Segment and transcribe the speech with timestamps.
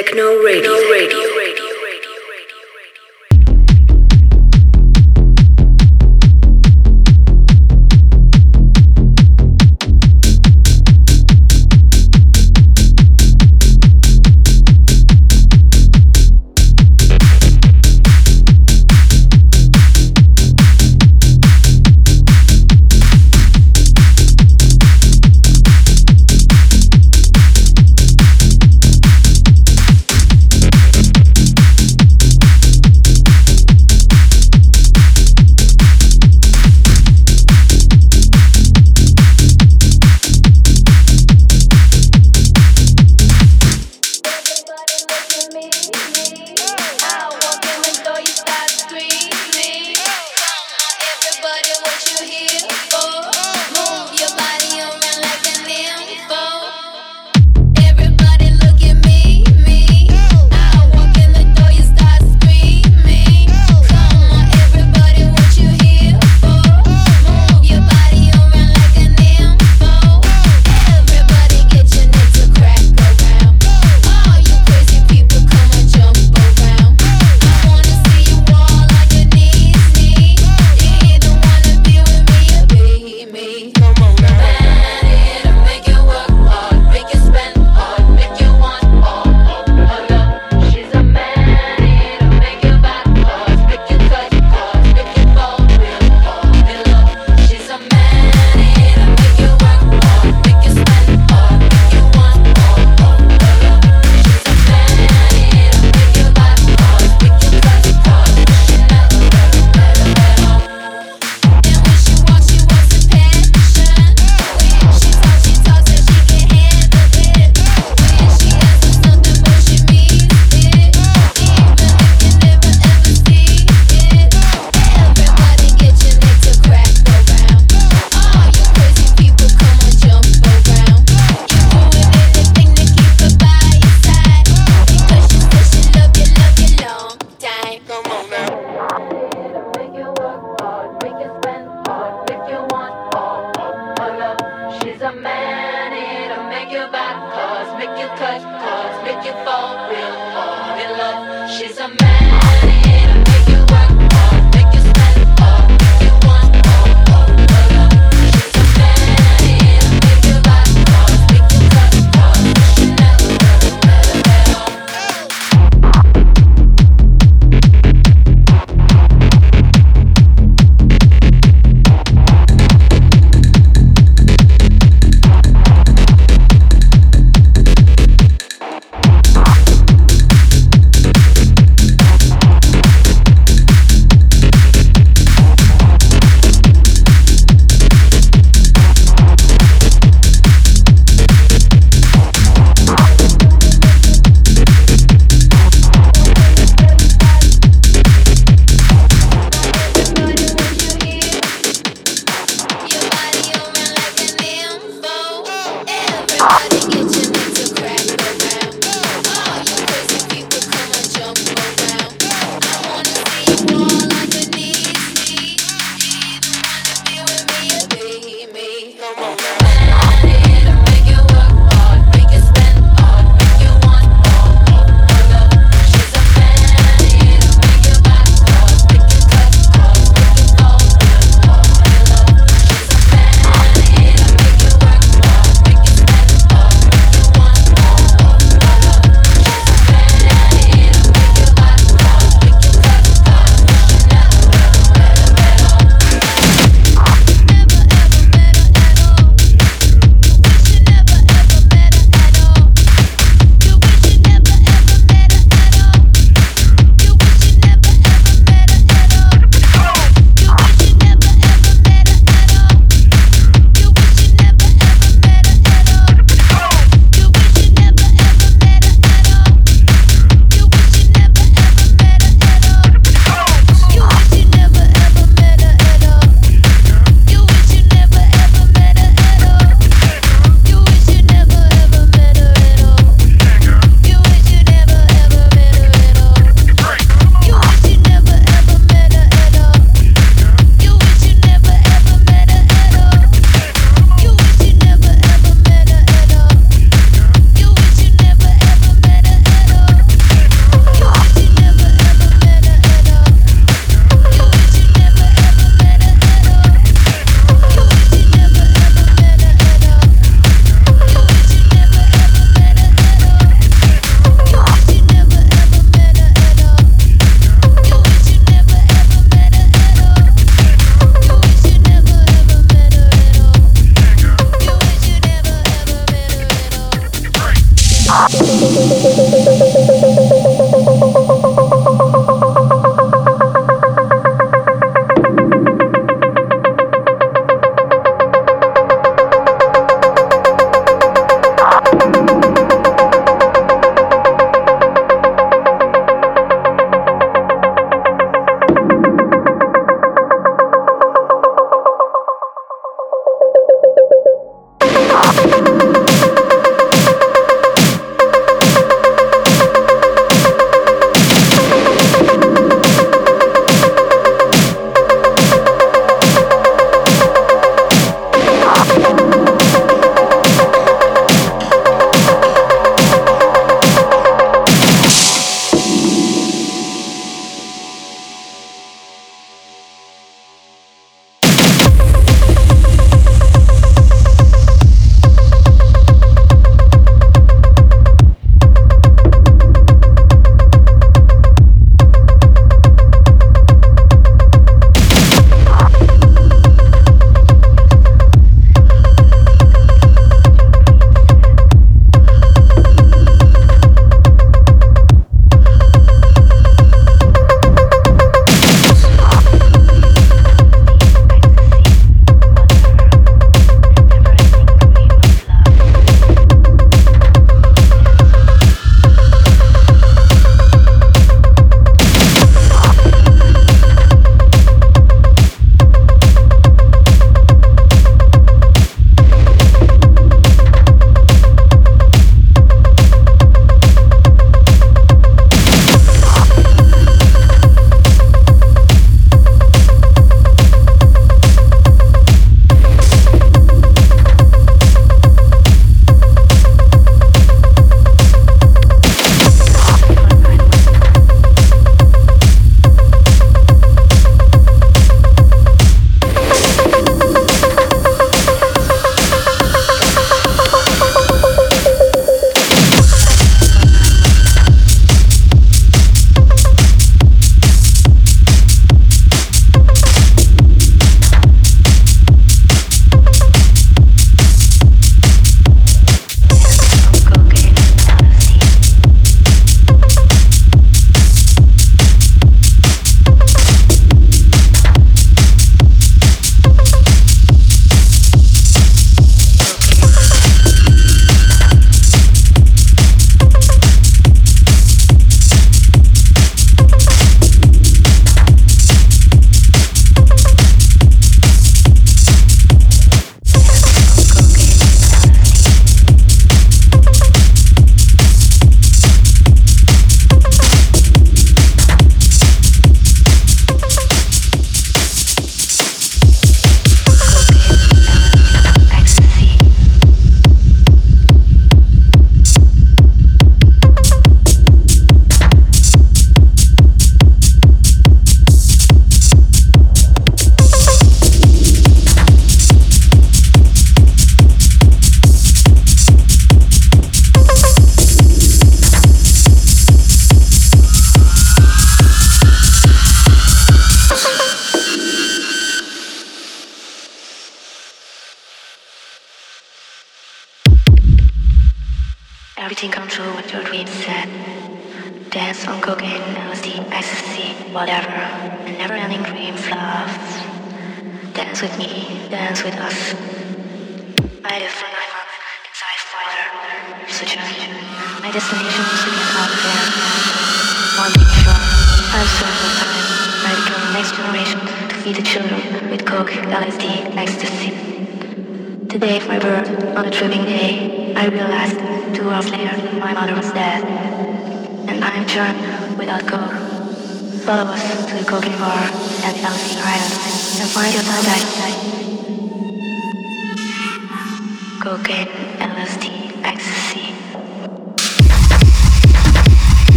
[0.00, 0.29] Techno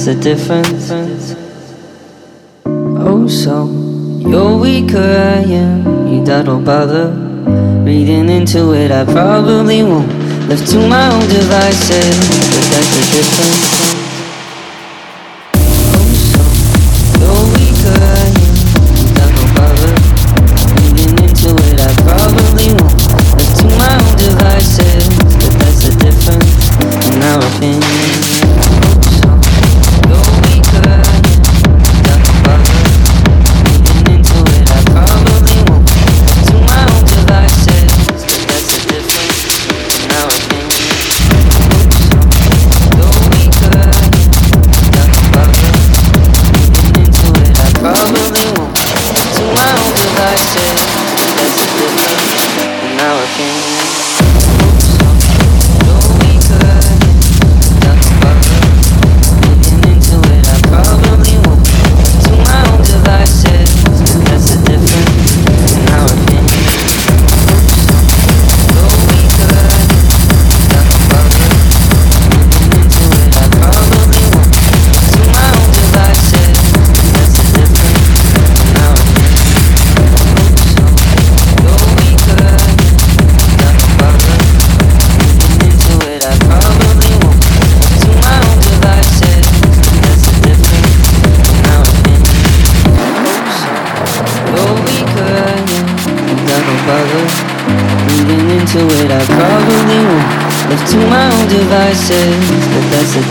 [0.00, 0.90] That's the difference.
[2.64, 3.66] Oh, so
[4.18, 6.06] you're weaker, I am.
[6.08, 7.10] You don't bother
[7.84, 10.08] reading into it, I probably won't.
[10.48, 12.16] Left to my own devices,
[12.50, 13.89] but that's the difference.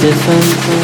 [0.02, 0.79] different.